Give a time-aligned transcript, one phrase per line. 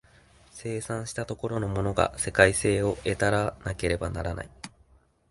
[0.49, 4.49] 生産した所のものが世界性を有たなければならない。